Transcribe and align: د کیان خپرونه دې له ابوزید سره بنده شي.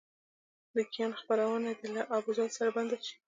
د 0.75 0.75
کیان 0.93 1.11
خپرونه 1.19 1.69
دې 1.79 1.87
له 1.95 2.01
ابوزید 2.17 2.51
سره 2.57 2.69
بنده 2.77 2.97
شي. 3.05 3.15